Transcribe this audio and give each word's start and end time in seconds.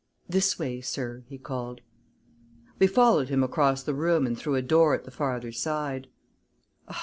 "This 0.27 0.57
way, 0.57 0.81
sir," 0.81 1.25
he 1.27 1.37
called. 1.37 1.81
We 2.79 2.87
followed 2.87 3.29
him 3.29 3.43
across 3.43 3.83
the 3.83 3.93
room 3.93 4.25
and 4.25 4.35
through 4.35 4.55
a 4.55 4.63
door 4.63 4.95
at 4.95 5.03
the 5.03 5.11
farther 5.11 5.51
side. 5.51 6.07